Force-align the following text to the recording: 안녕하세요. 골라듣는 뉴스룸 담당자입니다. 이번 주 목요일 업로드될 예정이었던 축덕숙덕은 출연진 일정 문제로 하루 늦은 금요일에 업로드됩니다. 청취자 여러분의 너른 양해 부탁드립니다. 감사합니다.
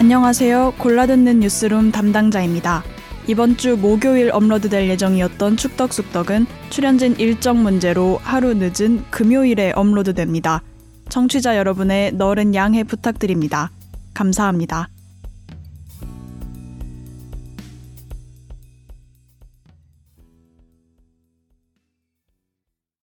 안녕하세요. 0.00 0.76
골라듣는 0.78 1.40
뉴스룸 1.40 1.92
담당자입니다. 1.92 2.82
이번 3.26 3.58
주 3.58 3.76
목요일 3.76 4.30
업로드될 4.32 4.88
예정이었던 4.88 5.58
축덕숙덕은 5.58 6.46
출연진 6.70 7.16
일정 7.18 7.62
문제로 7.62 8.18
하루 8.22 8.54
늦은 8.54 9.04
금요일에 9.10 9.72
업로드됩니다. 9.76 10.62
청취자 11.10 11.58
여러분의 11.58 12.12
너른 12.12 12.54
양해 12.54 12.82
부탁드립니다. 12.82 13.70
감사합니다. 14.14 14.88